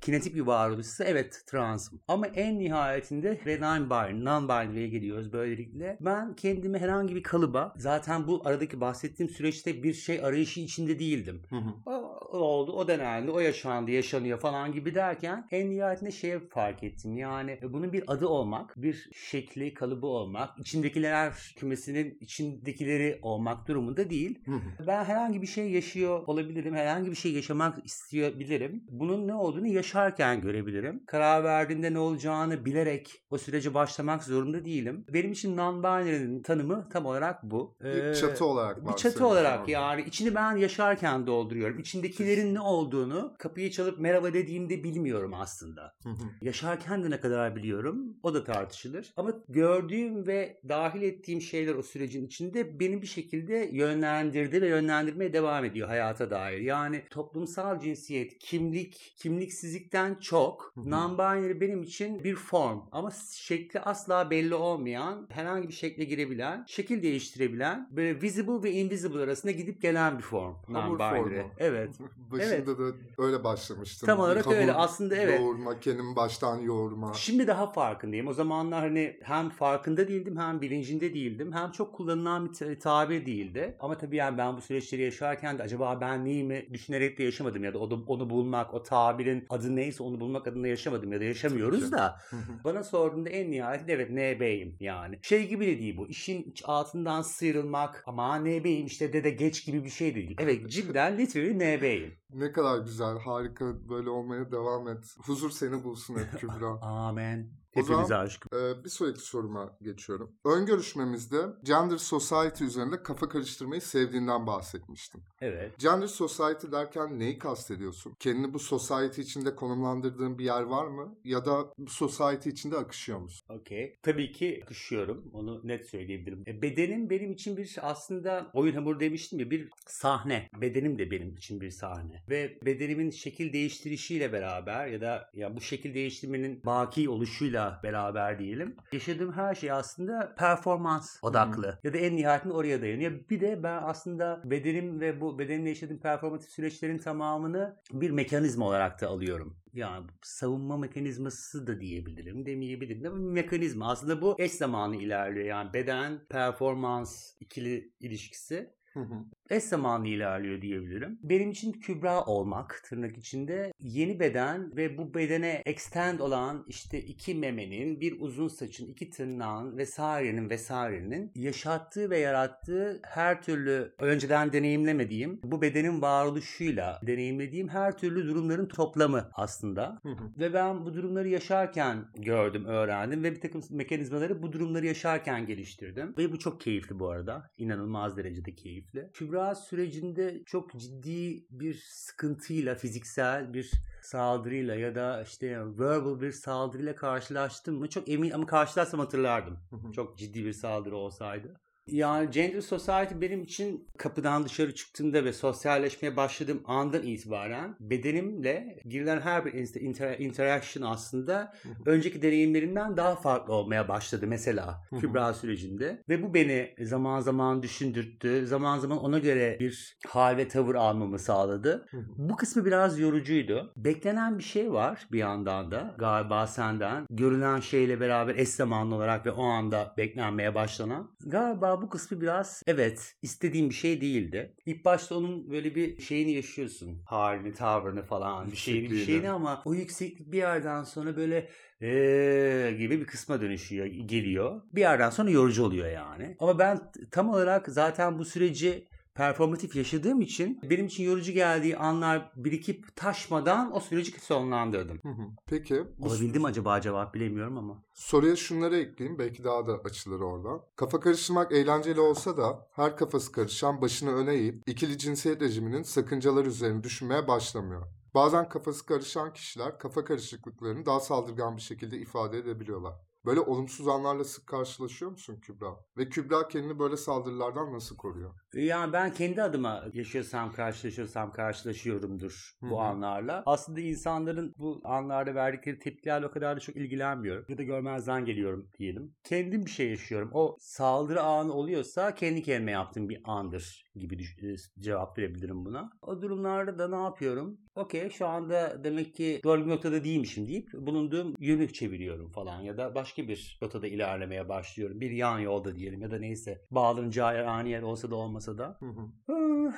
kinetik 0.00 0.34
bir 0.34 0.40
varoluşsa 0.40 1.04
evet 1.04 1.42
transım. 1.46 2.00
Ama 2.08 2.26
en 2.26 2.58
nihayetinde 2.58 3.40
ve 3.46 3.56
non-binary, 3.56 4.24
non-binary'e 4.24 4.86
geliyoruz 4.86 5.32
böylelikle. 5.32 5.96
Ben 6.00 6.34
kendimi 6.36 6.78
herhangi 6.78 7.14
bir 7.14 7.22
kalıba 7.22 7.74
zaten 7.76 8.26
bu 8.26 8.42
aradaki 8.44 8.80
bahsettiğim 8.80 9.32
süreçte 9.32 9.82
bir 9.82 9.94
şey 9.94 10.24
arayışı 10.24 10.60
içinde 10.60 10.98
değildim. 10.98 11.42
Hı 11.50 11.56
hı. 11.56 11.70
O 11.86 12.16
o 12.32 12.38
oldu, 12.38 12.72
o 12.72 12.88
denendi, 12.88 13.30
o 13.30 13.40
yaşandı, 13.40 13.90
yaşanıyor 13.90 14.38
falan 14.38 14.72
gibi 14.72 14.94
derken 14.94 15.46
en 15.50 15.70
nihayetinde 15.70 16.10
şeye 16.10 16.40
fark 16.40 16.82
ettim. 16.82 17.16
Yani 17.16 17.58
bunun 17.62 17.92
bir 17.92 18.04
adı 18.06 18.28
olmak, 18.28 18.74
bir 18.76 19.10
şekli, 19.14 19.74
kalıbı 19.74 20.06
olmak, 20.06 20.58
içindekiler 20.58 21.54
kümesinin 21.56 22.18
içindekileri 22.20 23.18
olmak 23.22 23.68
durumunda 23.68 24.10
değil. 24.10 24.38
Hı 24.44 24.52
hı. 24.52 24.86
Ben 24.86 25.04
herhangi 25.04 25.42
bir 25.42 25.46
şey 25.46 25.70
yaşıyor 25.70 26.22
olabilirim. 26.26 26.74
Herhangi 26.74 27.10
bir 27.10 27.16
şey 27.16 27.32
yaşamak 27.32 27.86
isteyebilirim. 27.86 28.84
Bunun 28.88 29.28
ne 29.28 29.34
olduğunu 29.34 29.66
yaşarken 29.66 30.40
görebilirim. 30.40 31.02
Karar 31.06 31.44
verdiğimde 31.44 31.94
ne 31.96 32.00
olacağını 32.00 32.64
bilerek 32.64 33.22
o 33.30 33.38
sürece 33.38 33.74
başlamak 33.74 34.24
zorunda 34.24 34.64
değilim. 34.64 35.04
Benim 35.12 35.32
için 35.32 35.56
non-binary'nin 35.56 36.42
tanımı 36.42 36.88
tam 36.92 37.06
olarak 37.06 37.42
bu. 37.42 37.76
Bir 37.84 38.04
Ee, 38.04 38.14
çatı 38.14 38.44
olarak 38.44 38.88
bir 38.88 38.92
çatı 38.96 39.26
olarak 39.26 39.60
orada. 39.60 39.70
yani 39.70 40.02
içini 40.02 40.34
ben 40.34 40.56
yaşarken 40.56 41.26
dolduruyorum. 41.26 41.78
İçindekilerin 41.78 42.54
ne 42.54 42.60
olduğunu 42.60 43.34
kapıyı 43.38 43.70
çalıp 43.70 43.98
merhaba 43.98 44.32
dediğimde 44.32 44.84
bilmiyorum 44.84 45.34
aslında. 45.34 45.94
Yaşarken 46.42 47.04
de 47.04 47.10
ne 47.10 47.20
kadar 47.20 47.56
biliyorum 47.56 48.16
o 48.22 48.34
da 48.34 48.44
tartışılır. 48.44 49.12
Ama 49.16 49.32
gördüğüm 49.48 50.26
ve 50.26 50.60
dahil 50.68 51.02
ettiğim 51.02 51.40
şeyler 51.40 51.74
o 51.74 51.82
sürecin 51.82 52.26
içinde 52.26 52.80
beni 52.80 53.02
bir 53.02 53.06
şekilde 53.06 53.68
yönlendirdi 53.72 54.62
ve 54.62 54.68
yönlendirmeye 54.68 55.32
devam 55.32 55.64
ediyor 55.64 55.88
hayata 55.88 56.30
dair. 56.30 56.60
Yani 56.60 57.02
toplumsal 57.10 57.80
cinsiyet, 57.80 58.38
kimlik, 58.38 59.14
kimliksizlikten 59.18 60.14
çok 60.14 60.72
non-binary 60.76 61.60
benim 61.60 61.82
için 61.86 62.24
bir 62.24 62.34
form 62.34 62.80
ama 62.92 63.10
şekli 63.32 63.80
asla 63.80 64.30
belli 64.30 64.54
olmayan, 64.54 65.26
herhangi 65.30 65.68
bir 65.68 65.72
şekle 65.72 66.04
girebilen, 66.04 66.64
şekil 66.68 67.02
değiştirebilen, 67.02 67.88
böyle 67.90 68.22
visible 68.22 68.62
ve 68.62 68.72
invisible 68.72 69.20
arasında 69.22 69.52
gidip 69.52 69.82
gelen 69.82 70.18
bir 70.18 70.22
form. 70.22 70.54
Hamur 70.72 70.98
formu. 70.98 71.50
Evet. 71.58 71.90
Başında 72.32 72.78
da 72.78 72.82
öyle 73.18 73.44
başlamıştım. 73.44 74.06
Tam 74.06 74.18
olarak 74.18 74.46
hamur 74.46 74.56
öyle. 74.56 74.72
Aslında 74.72 75.16
evet. 75.16 75.40
Yoğurma, 75.40 75.80
kendimi 75.80 76.16
baştan 76.16 76.58
yoğurma. 76.58 77.14
Şimdi 77.14 77.46
daha 77.46 77.66
farkındayım. 77.72 78.28
O 78.28 78.32
zamanlar 78.32 78.80
hani 78.80 79.16
hem 79.22 79.50
farkında 79.50 80.08
değildim 80.08 80.36
hem 80.38 80.60
bilincinde 80.60 81.14
değildim. 81.14 81.52
Hem 81.52 81.70
çok 81.70 81.94
kullanılan 81.94 82.48
bir 82.48 82.54
ta- 82.54 82.78
tabir 82.78 83.26
değildi. 83.26 83.76
Ama 83.80 83.98
tabii 83.98 84.16
yani 84.16 84.38
ben 84.38 84.56
bu 84.56 84.60
süreçleri 84.60 85.02
yaşarken 85.02 85.58
de 85.58 85.62
acaba 85.62 86.00
ben 86.00 86.24
neyimi 86.24 86.66
düşünerek 86.72 87.18
de 87.18 87.24
yaşamadım 87.24 87.64
ya 87.64 87.74
da 87.74 87.78
onu, 87.78 88.04
onu 88.06 88.30
bulmak, 88.30 88.74
o 88.74 88.82
tabirin 88.82 89.46
adı 89.50 89.76
neyse 89.76 90.02
onu 90.02 90.20
bulmak 90.20 90.46
adına 90.46 90.68
yaşamadım 90.68 91.12
ya 91.12 91.20
da 91.20 91.24
yaşamıyoruz 91.24 91.75
Ki. 91.84 91.92
da. 91.92 92.18
Bana 92.64 92.82
sorduğunda 92.82 93.28
en 93.28 93.50
nihayetinde 93.50 93.92
evet 93.92 94.10
NB'yim 94.10 94.76
yani. 94.80 95.18
Şey 95.22 95.48
gibi 95.48 95.66
de 95.66 95.78
değil 95.78 95.96
bu. 95.96 96.08
İşin 96.08 96.54
altından 96.64 97.22
sıyrılmak 97.22 98.02
ama 98.06 98.38
NB'yim 98.38 98.86
işte 98.86 99.12
dede 99.12 99.30
geç 99.30 99.66
gibi 99.66 99.84
bir 99.84 99.90
şey 99.90 100.14
değil. 100.14 100.36
Evet 100.38 100.70
cidden 100.70 101.18
literally 101.18 101.54
NB'yim. 101.54 102.14
ne 102.30 102.52
kadar 102.52 102.78
güzel, 102.78 103.18
harika. 103.18 103.88
Böyle 103.88 104.10
olmaya 104.10 104.52
devam 104.52 104.88
et. 104.88 105.04
Huzur 105.26 105.50
seni 105.50 105.84
bulsun 105.84 106.14
hep 106.18 106.40
Kübra. 106.40 106.80
Amen. 106.80 107.50
O 107.76 107.82
zaman- 107.82 107.98
Hepimize 107.98 108.16
aşk. 108.16 108.46
Ee, 108.54 108.84
bir 108.84 108.88
sonraki 108.88 109.20
soruma 109.20 109.76
geçiyorum. 109.82 110.32
Ön 110.44 110.66
görüşmemizde 110.66 111.36
Gender 111.62 111.96
Society 111.96 112.64
üzerinde 112.64 113.02
kafa 113.02 113.28
karıştırmayı 113.28 113.80
sevdiğinden 113.80 114.46
bahsetmiştim. 114.46 115.20
Evet. 115.40 115.78
Gender 115.78 116.06
Society 116.06 116.66
derken 116.72 117.18
neyi 117.18 117.38
kastediyorsun? 117.38 118.14
Kendini 118.20 118.54
bu 118.54 118.58
society 118.58 119.20
içinde 119.20 119.54
konumlandırdığın 119.54 120.38
bir 120.38 120.44
yer 120.44 120.62
var 120.62 120.86
mı? 120.86 121.18
Ya 121.24 121.44
da 121.44 121.72
bu 121.78 121.90
society 121.90 122.48
içinde 122.50 122.76
akışıyor 122.76 123.18
musun? 123.18 123.46
Okey. 123.56 123.96
Tabii 124.02 124.32
ki 124.32 124.60
akışıyorum. 124.64 125.30
Onu 125.32 125.60
net 125.64 125.86
söyleyebilirim. 125.90 126.44
E, 126.46 126.62
bedenim 126.62 127.10
benim 127.10 127.32
için 127.32 127.56
bir 127.56 127.76
aslında 127.82 128.50
oyun 128.54 128.74
hamuru 128.74 129.00
demiştim 129.00 129.38
ya 129.38 129.50
bir 129.50 129.68
sahne. 129.86 130.48
Bedenim 130.60 130.98
de 130.98 131.10
benim 131.10 131.36
için 131.36 131.60
bir 131.60 131.70
sahne. 131.70 132.22
Ve 132.28 132.58
bedenimin 132.64 133.10
şekil 133.10 133.52
değiştirişiyle 133.52 134.32
beraber 134.32 134.86
ya 134.86 135.00
da 135.00 135.30
ya 135.34 135.56
bu 135.56 135.60
şekil 135.60 135.94
değiştirmenin 135.94 136.62
baki 136.66 137.08
oluşuyla 137.08 137.65
beraber 137.82 138.38
diyelim. 138.38 138.76
Yaşadığım 138.92 139.32
her 139.32 139.54
şey 139.54 139.72
aslında 139.72 140.34
performans 140.38 141.18
odaklı. 141.22 141.78
Ya 141.84 141.92
da 141.92 141.98
en 141.98 142.16
nihayetinde 142.16 142.54
oraya 142.54 142.82
dayanıyor. 142.82 143.12
Bir 143.30 143.40
de 143.40 143.62
ben 143.62 143.82
aslında 143.82 144.40
bedenim 144.44 145.00
ve 145.00 145.20
bu 145.20 145.38
bedenimle 145.38 145.68
yaşadığım 145.68 145.98
performatif 145.98 146.50
süreçlerin 146.50 146.98
tamamını 146.98 147.76
bir 147.92 148.10
mekanizma 148.10 148.66
olarak 148.66 149.00
da 149.00 149.08
alıyorum. 149.08 149.56
Yani 149.74 150.06
savunma 150.22 150.76
mekanizması 150.76 151.66
da 151.66 151.80
diyebilirim, 151.80 152.46
demeyebilirim 152.46 153.12
ama 153.12 153.16
bir 153.18 153.32
mekanizma. 153.32 153.90
Aslında 153.90 154.22
bu 154.22 154.36
eş 154.38 154.52
zamanlı 154.52 154.96
ilerliyor. 154.96 155.46
Yani 155.46 155.72
beden, 155.72 156.20
performans 156.28 157.32
ikili 157.40 157.92
ilişkisi. 158.00 158.70
Hı 158.92 159.00
hı. 159.00 159.24
Eş 159.50 159.62
zamanlı 159.62 160.08
ilerliyor 160.08 160.62
diyebilirim. 160.62 161.18
Benim 161.22 161.50
için 161.50 161.72
Kübra 161.72 162.24
olmak 162.24 162.82
tırnak 162.88 163.18
içinde 163.18 163.72
yeni 163.80 164.20
beden 164.20 164.76
ve 164.76 164.98
bu 164.98 165.14
bedene 165.14 165.62
extend 165.66 166.18
olan 166.18 166.64
işte 166.68 167.00
iki 167.00 167.34
memenin, 167.34 168.00
bir 168.00 168.20
uzun 168.20 168.48
saçın, 168.48 168.86
iki 168.86 169.10
tırnağın 169.10 169.78
vesairenin 169.78 170.50
vesairenin 170.50 171.32
yaşattığı 171.34 172.10
ve 172.10 172.18
yarattığı 172.18 173.00
her 173.02 173.42
türlü 173.42 173.94
önceden 173.98 174.52
deneyimlemediğim 174.52 175.40
bu 175.44 175.62
bedenin 175.62 176.02
varoluşuyla 176.02 177.00
deneyimlediğim 177.06 177.68
her 177.68 177.98
türlü 177.98 178.28
durumların 178.28 178.68
toplamı 178.68 179.30
aslında. 179.32 179.98
Hı 180.02 180.08
hı. 180.08 180.24
Ve 180.38 180.54
ben 180.54 180.84
bu 180.84 180.94
durumları 180.94 181.28
yaşarken 181.28 182.04
gördüm, 182.16 182.64
öğrendim 182.64 183.22
ve 183.22 183.32
bir 183.32 183.40
takım 183.40 183.62
mekanizmaları 183.70 184.42
bu 184.42 184.52
durumları 184.52 184.86
yaşarken 184.86 185.46
geliştirdim. 185.46 186.14
Ve 186.18 186.32
bu 186.32 186.38
çok 186.38 186.60
keyifli 186.60 186.98
bu 186.98 187.10
arada. 187.10 187.50
İnanılmaz 187.56 188.16
derecede 188.16 188.54
keyifli. 188.54 189.10
Kübra 189.12 189.35
sürecinde 189.54 190.42
çok 190.46 190.72
ciddi 190.80 191.46
bir 191.50 191.74
sıkıntıyla, 191.74 192.74
fiziksel 192.74 193.54
bir 193.54 193.70
saldırıyla 194.02 194.74
ya 194.74 194.94
da 194.94 195.22
işte 195.22 195.58
verbal 195.78 196.20
bir 196.20 196.32
saldırıyla 196.32 196.94
karşılaştım 196.94 197.78
mı 197.78 197.88
çok 197.88 198.08
emin 198.08 198.30
ama 198.30 198.46
karşılaşsam 198.46 199.00
hatırlardım. 199.00 199.58
Çok 199.94 200.18
ciddi 200.18 200.44
bir 200.44 200.52
saldırı 200.52 200.96
olsaydı. 200.96 201.60
Yani 201.90 202.30
Gender 202.30 202.60
Society 202.60 203.14
benim 203.20 203.42
için 203.42 203.88
kapıdan 203.98 204.44
dışarı 204.44 204.74
çıktığımda 204.74 205.24
ve 205.24 205.32
sosyalleşmeye 205.32 206.16
başladığım 206.16 206.62
andan 206.64 207.02
itibaren 207.02 207.76
bedenimle 207.80 208.80
girilen 208.84 209.20
her 209.20 209.44
bir 209.44 209.52
inter- 209.52 209.80
inter- 209.80 210.18
interaction 210.18 210.90
aslında 210.90 211.52
önceki 211.86 212.22
deneyimlerimden 212.22 212.96
daha 212.96 213.16
farklı 213.16 213.54
olmaya 213.54 213.88
başladı 213.88 214.26
mesela. 214.28 214.82
Kübra 215.00 215.34
sürecinde. 215.34 216.02
Ve 216.08 216.22
bu 216.22 216.34
beni 216.34 216.74
zaman 216.80 217.20
zaman 217.20 217.62
düşündürttü. 217.62 218.46
Zaman 218.46 218.78
zaman 218.78 218.98
ona 218.98 219.18
göre 219.18 219.56
bir 219.60 219.98
hal 220.08 220.36
ve 220.36 220.48
tavır 220.48 220.74
almamı 220.74 221.18
sağladı. 221.18 221.86
Bu 222.18 222.36
kısmı 222.36 222.64
biraz 222.64 222.98
yorucuydu. 222.98 223.72
Beklenen 223.76 224.38
bir 224.38 224.44
şey 224.44 224.72
var 224.72 225.06
bir 225.12 225.18
yandan 225.18 225.70
da 225.70 225.94
galiba 225.98 226.46
senden. 226.46 227.06
Görülen 227.10 227.60
şeyle 227.60 228.00
beraber 228.00 228.34
eş 228.34 228.48
zamanlı 228.48 228.94
olarak 228.94 229.26
ve 229.26 229.30
o 229.30 229.44
anda 229.44 229.94
beklenmeye 229.96 230.54
başlanan. 230.54 231.10
Galiba 231.26 231.75
bu 231.82 231.88
kısmı 231.88 232.20
biraz 232.20 232.62
evet 232.66 233.14
istediğim 233.22 233.68
bir 233.70 233.74
şey 233.74 234.00
değildi. 234.00 234.54
İlk 234.66 234.84
başta 234.84 235.14
onun 235.16 235.50
böyle 235.50 235.74
bir 235.74 236.00
şeyini 236.02 236.32
yaşıyorsun. 236.32 237.02
Halini, 237.06 237.54
tavrını 237.54 238.02
falan 238.02 238.50
bir 238.52 238.56
şeyini 238.56 238.90
bir 238.90 239.04
şeyini 239.04 239.30
ama 239.30 239.62
o 239.64 239.74
yükseklik 239.74 240.32
bir 240.32 240.38
yerden 240.38 240.82
sonra 240.82 241.16
böyle 241.16 241.48
eee 241.80 242.72
gibi 242.72 243.00
bir 243.00 243.06
kısma 243.06 243.40
dönüşüyor, 243.40 243.86
geliyor. 243.86 244.62
Bir 244.72 244.80
yerden 244.80 245.10
sonra 245.10 245.30
yorucu 245.30 245.64
oluyor 245.64 245.90
yani. 245.90 246.36
Ama 246.40 246.58
ben 246.58 246.80
tam 247.10 247.28
olarak 247.28 247.68
zaten 247.68 248.18
bu 248.18 248.24
süreci 248.24 248.88
performatif 249.16 249.76
yaşadığım 249.76 250.20
için 250.20 250.60
benim 250.62 250.86
için 250.86 251.04
yorucu 251.04 251.32
geldiği 251.32 251.76
anlar 251.76 252.32
birikip 252.36 252.96
taşmadan 252.96 253.76
o 253.76 253.80
süreci 253.80 254.20
sonlandırdım. 254.20 254.98
Hı 255.02 255.08
hı. 255.08 255.22
Peki 255.46 255.84
bu 255.98 256.06
Olabildi 256.08 256.38
mi 256.38 256.46
acaba 256.46 256.80
cevap 256.80 257.14
bilemiyorum 257.14 257.58
ama. 257.58 257.82
soruya 257.94 258.36
şunları 258.36 258.76
ekleyeyim. 258.76 259.18
Belki 259.18 259.44
daha 259.44 259.66
da 259.66 259.72
açılır 259.84 260.20
oradan. 260.20 260.60
Kafa 260.76 261.00
karıştırmak 261.00 261.52
eğlenceli 261.52 262.00
olsa 262.00 262.36
da 262.36 262.68
her 262.72 262.96
kafası 262.96 263.32
karışan 263.32 263.80
başını 263.80 264.14
öne 264.14 264.34
eğip 264.34 264.62
ikili 264.66 264.98
cinsiyet 264.98 265.42
rejiminin 265.42 265.82
sakıncaları 265.82 266.48
üzerine 266.48 266.82
düşünmeye 266.82 267.28
başlamıyor. 267.28 267.82
Bazen 268.14 268.48
kafası 268.48 268.86
karışan 268.86 269.32
kişiler 269.32 269.78
kafa 269.78 270.04
karışıklıklarını 270.04 270.86
daha 270.86 271.00
saldırgan 271.00 271.56
bir 271.56 271.62
şekilde 271.62 271.98
ifade 271.98 272.38
edebiliyorlar. 272.38 272.94
Böyle 273.26 273.40
olumsuz 273.40 273.88
anlarla 273.88 274.24
sık 274.24 274.46
karşılaşıyor 274.46 275.10
musun 275.10 275.38
Kübra? 275.42 275.66
Ve 275.98 276.08
Kübra 276.08 276.48
kendini 276.48 276.78
böyle 276.78 276.96
saldırılardan 276.96 277.72
nasıl 277.72 277.96
koruyor? 277.96 278.34
Yani 278.54 278.92
ben 278.92 279.12
kendi 279.12 279.42
adıma 279.42 279.84
yaşıyorsam 279.92 280.52
karşılaşıyorsam 280.52 281.32
karşılaşıyorumdur 281.32 282.52
bu 282.62 282.70
Hı 282.70 282.74
hı. 282.74 282.84
anlarla. 282.84 283.42
Aslında 283.46 283.80
insanların 283.80 284.54
bu 284.58 284.80
anlarda 284.84 285.34
verdikleri 285.34 285.78
tepkilerle 285.78 286.26
o 286.26 286.30
kadar 286.30 286.56
da 286.56 286.60
çok 286.60 286.76
ilgilenmiyorum. 286.76 287.44
Ya 287.48 287.58
da 287.58 287.62
görmezden 287.62 288.24
geliyorum 288.24 288.68
diyelim. 288.78 289.14
Kendim 289.24 289.64
bir 289.66 289.70
şey 289.70 289.90
yaşıyorum. 289.90 290.30
O 290.32 290.56
saldırı 290.60 291.22
anı 291.22 291.52
oluyorsa 291.52 292.14
kendi 292.14 292.42
kendime 292.42 292.72
yaptığım 292.72 293.08
bir 293.08 293.20
andır 293.24 293.84
gibi 293.94 294.22
e, 294.22 294.56
cevap 294.80 295.18
verebilirim 295.18 295.64
buna. 295.64 295.90
O 296.02 296.22
durumlarda 296.22 296.78
da 296.78 296.88
ne 296.88 297.02
yapıyorum? 297.04 297.58
Okey 297.74 298.10
şu 298.10 298.26
anda 298.26 298.84
demek 298.84 299.14
ki 299.14 299.40
doğru 299.44 299.64
bir 299.64 299.70
noktada 299.70 300.04
değilmişim 300.04 300.46
deyip 300.46 300.72
bulunduğum 300.72 301.34
yönü 301.38 301.72
çeviriyorum 301.72 302.30
falan 302.32 302.60
ya 302.60 302.76
da 302.76 302.94
başka 302.94 303.15
bir 303.28 303.58
rotada 303.62 303.86
ilerlemeye 303.86 304.48
başlıyorum. 304.48 305.00
Bir 305.00 305.10
yan 305.10 305.38
yolda 305.38 305.76
diyelim 305.76 306.02
ya 306.02 306.10
da 306.10 306.18
neyse 306.18 306.62
bağlanacağı 306.70 307.34
yer 307.36 307.44
ani 307.44 307.70
yer 307.70 307.82
olsa 307.82 308.10
da 308.10 308.16
olmasa 308.16 308.58
da. 308.58 308.76
Hı 308.80 308.86
hı. 308.86 309.32
Ah, 309.32 309.72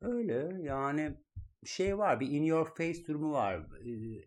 Öyle 0.00 0.50
yani 0.62 1.14
şey 1.66 1.98
var 1.98 2.20
bir 2.20 2.28
in 2.30 2.42
your 2.42 2.66
face 2.74 3.06
durumu 3.06 3.32
var 3.32 3.60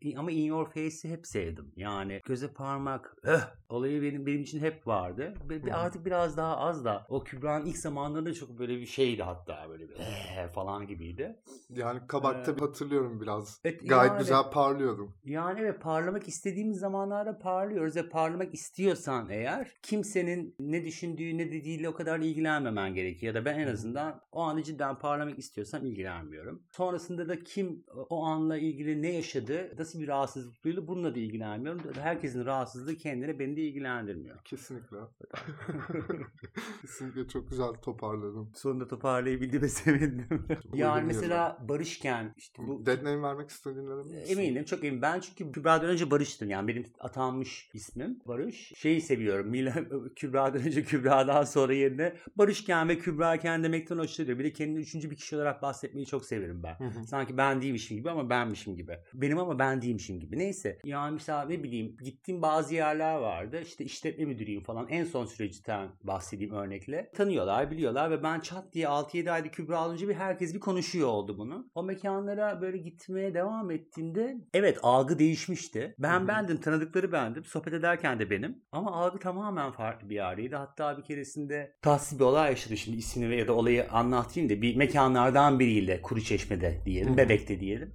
Ee, 0.01 0.17
ama 0.17 0.31
in 0.31 0.43
your 0.45 0.65
face'i 0.65 1.11
hep 1.11 1.27
sevdim 1.27 1.71
yani 1.75 2.21
göze 2.25 2.47
parmak 2.53 3.15
öh 3.23 3.41
olayı 3.69 4.01
benim 4.01 4.25
benim 4.25 4.41
için 4.41 4.59
hep 4.59 4.87
vardı 4.87 5.33
Hı 5.49 5.55
hı. 5.55 5.73
artık 5.75 6.05
biraz 6.05 6.37
daha 6.37 6.57
az 6.57 6.85
da 6.85 7.05
o 7.09 7.23
Kübra'nın 7.23 7.65
ilk 7.65 7.77
zamanlarında 7.77 8.33
çok 8.33 8.59
böyle 8.59 8.77
bir 8.79 8.85
şeydi 8.85 9.23
hatta 9.23 9.65
böyle 9.69 9.89
bir 9.89 9.95
"Eh" 9.95 10.47
falan 10.53 10.87
gibiydi. 10.87 11.39
Yani 11.69 11.99
kabakta 12.07 12.51
Ee, 12.51 12.55
hatırlıyorum 12.55 13.21
biraz. 13.21 13.61
Evet, 13.65 13.89
Gayet 13.89 14.11
yani- 14.11 14.19
güzel 14.19 14.43
parlıyordum. 14.51 15.13
Yani 15.25 15.63
ve 15.63 15.77
parlamak 15.79 16.27
istediğimiz 16.27 16.79
zamanlarda 16.79 17.39
parlıyoruz 17.39 17.95
ve 17.95 18.09
parlamak 18.09 18.53
istiyorsan 18.53 19.29
eğer 19.29 19.71
kimsenin 19.83 20.55
ne 20.59 20.85
düşündüğü 20.85 21.37
ne 21.37 21.51
dediğiyle 21.51 21.89
o 21.89 21.93
kadar 21.93 22.19
ilgilenmemen 22.19 22.93
gerekiyor. 22.93 23.35
Ya 23.35 23.41
da 23.41 23.45
ben 23.45 23.59
en 23.59 23.67
azından 23.67 24.21
o 24.31 24.41
anı 24.41 24.63
cidden 24.63 24.99
parlamak 24.99 25.39
istiyorsam 25.39 25.85
ilgilenmiyorum. 25.85 26.63
Sonrasında 26.71 27.26
da 27.29 27.43
kim 27.43 27.83
o 28.09 28.23
anla 28.23 28.57
ilgili 28.57 29.01
ne 29.01 29.11
yaşadı, 29.13 29.73
nasıl 29.77 29.99
bir 29.99 30.07
rahatsızlık 30.07 30.63
duydu 30.63 30.87
bununla 30.87 31.15
da 31.15 31.19
ilgilenmiyorum. 31.19 31.81
Herkesin 31.93 32.45
rahatsızlığı 32.45 32.95
kendine 32.95 33.39
beni 33.39 33.57
de 33.57 33.61
ilgilendirmiyor. 33.61 34.37
Kesinlikle. 34.45 34.97
Kesinlikle 36.81 37.27
çok 37.27 37.49
güzel 37.49 37.73
toparladın. 37.73 38.49
Sonunda 38.55 38.87
toparlayabildiğime 38.87 39.67
sevindim. 39.69 40.27
yani 40.73 41.05
mesela 41.05 41.57
barışken 41.69 42.33
işte 42.37 42.67
bu 42.67 42.85
Dead 42.85 43.03
name 43.03 43.21
vermek 43.21 43.45
misin? 43.45 44.27
Eminim 44.27 44.65
çok 44.65 44.83
eminim. 44.83 45.01
Ben 45.01 45.19
çünkü 45.19 45.51
Kübra'dan 45.51 45.89
önce 45.89 46.11
Barış'tım. 46.11 46.49
Yani 46.49 46.67
benim 46.67 46.85
atanmış 46.99 47.69
ismim 47.73 48.19
Barış. 48.25 48.73
Şeyi 48.75 49.01
seviyorum. 49.01 49.47
Mila, 49.49 49.73
Kübra'dan 50.15 50.61
önce 50.61 50.83
Kübra'dan 50.83 51.43
sonra 51.43 51.73
yerine 51.73 52.15
Barışken 52.35 52.89
ve 52.89 52.97
Kübra'ken 52.97 53.63
demekten 53.63 53.97
hoşlanıyorum. 53.97 54.39
Bir 54.39 54.45
de 54.45 54.53
kendini 54.53 54.79
üçüncü 54.79 55.11
bir 55.11 55.15
kişi 55.15 55.35
olarak 55.35 55.61
bahsetmeyi 55.61 56.05
çok 56.05 56.25
severim 56.25 56.63
ben. 56.63 56.75
Hı 56.75 56.83
hı. 56.83 57.07
Sanki 57.17 57.37
ben 57.37 57.61
değilmişim 57.61 57.97
gibi 57.97 58.09
ama 58.09 58.29
benmişim 58.29 58.75
gibi. 58.75 58.97
Benim 59.13 59.39
ama 59.39 59.59
ben 59.59 59.81
değilmişim 59.81 60.19
gibi. 60.19 60.39
Neyse. 60.39 60.77
Yani 60.83 61.13
mesela 61.13 61.45
ne 61.45 61.63
bileyim 61.63 61.97
gittiğim 62.03 62.41
bazı 62.41 62.75
yerler 62.75 63.15
vardı. 63.15 63.61
İşte 63.61 63.83
işletme 63.83 64.25
müdürüyüm 64.25 64.63
falan. 64.63 64.87
En 64.89 65.03
son 65.03 65.25
süreçten 65.25 65.89
bahsedeyim 66.03 66.53
örnekle. 66.53 67.11
Tanıyorlar, 67.15 67.71
biliyorlar 67.71 68.11
ve 68.11 68.23
ben 68.23 68.39
çat 68.39 68.73
diye 68.73 68.85
6-7 68.85 69.31
ayda 69.31 69.51
Kübra 69.51 69.79
alınca 69.79 70.07
bir 70.07 70.13
herkes 70.13 70.53
bir 70.53 70.59
konuşuyor 70.59 71.07
oldu 71.07 71.37
bunu. 71.37 71.69
O 71.75 71.83
mekanlara 71.83 72.61
böyle 72.61 72.77
gitmeye 72.77 73.33
devam 73.33 73.71
ettiğimde 73.71 74.37
evet 74.53 74.79
algı 74.83 75.19
değişmişti. 75.19 75.95
Ben 75.99 76.19
Hı 76.19 76.23
hı. 76.23 76.27
bendim, 76.27 76.57
tanıdıkları 76.57 77.11
bendim. 77.11 77.45
Sohbet 77.45 77.73
ederken 77.73 78.19
de 78.19 78.29
benim. 78.29 78.63
Ama 78.71 78.91
algı 78.91 79.19
tamamen 79.19 79.71
farklı 79.71 80.09
bir 80.09 80.15
yerdeydi. 80.15 80.55
Hatta 80.55 80.97
bir 80.97 81.03
keresinde 81.03 81.75
tatsız 81.81 82.19
bir 82.19 82.23
olay 82.23 82.49
yaşadı 82.49 82.77
şimdi 82.77 82.97
ismini 82.97 83.37
ya 83.37 83.47
da 83.47 83.53
olayı 83.53 83.91
anlatayım 83.91 84.49
da 84.49 84.61
bir 84.61 84.75
mekanlardan 84.75 85.59
biriyle 85.59 86.01
Kuru 86.01 86.21
Çeşme'de 86.21 86.81
hı. 87.06 87.06
Bebek'te 87.15 87.59
diyelim. 87.59 87.93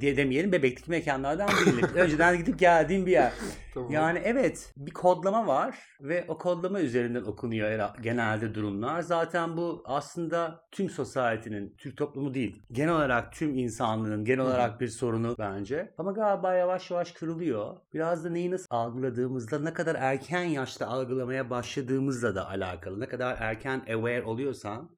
Diye 0.00 0.16
demeyelim 0.16 0.52
Bebek'teki 0.52 0.90
mekanlardan 0.90 1.48
biriyle. 1.48 1.86
Önceden 2.00 2.38
gidip 2.38 2.58
geldiğim 2.58 3.06
bir 3.06 3.12
yer. 3.12 3.32
Tamam. 3.74 3.90
Yani 3.90 4.20
evet 4.24 4.72
bir 4.76 4.92
kodlama 4.92 5.46
var 5.46 5.78
ve 6.00 6.24
o 6.28 6.38
kodlama 6.38 6.80
üzerinden 6.80 7.22
okunuyor 7.22 7.90
genelde 8.02 8.54
durumlar. 8.54 9.00
Zaten 9.00 9.56
bu 9.56 9.82
aslında 9.86 10.64
tüm 10.70 10.90
society'nin, 10.90 11.74
Türk 11.78 11.96
toplumu 11.96 12.34
değil, 12.34 12.62
genel 12.72 12.94
olarak 12.94 13.32
tüm 13.32 13.58
insanlığın 13.58 14.24
genel 14.24 14.44
olarak 14.44 14.80
bir 14.80 14.88
sorunu 14.88 15.36
bence. 15.38 15.94
Ama 15.98 16.12
galiba 16.12 16.54
yavaş 16.54 16.90
yavaş 16.90 17.12
kırılıyor. 17.12 17.76
Biraz 17.94 18.24
da 18.24 18.30
neyi 18.30 18.50
nasıl 18.50 18.66
algıladığımızda, 18.70 19.58
ne 19.58 19.72
kadar 19.72 19.94
erken 19.94 20.44
yaşta 20.44 20.86
algılamaya 20.86 21.50
başladığımızla 21.50 22.34
da 22.34 22.48
alakalı. 22.48 23.00
Ne 23.00 23.08
kadar 23.08 23.36
erken 23.40 23.78
aware 23.78 24.22
oluyorsan 24.22 24.90